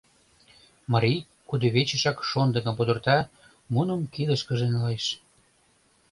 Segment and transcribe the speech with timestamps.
[0.91, 1.19] Марий
[1.49, 3.17] кудывечешак шондыкым пудырта,
[3.73, 5.05] муным кидышкыже налеш.